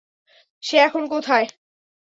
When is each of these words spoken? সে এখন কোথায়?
সে 0.63 0.75
এখন 0.77 1.03
কোথায়? 1.07 1.45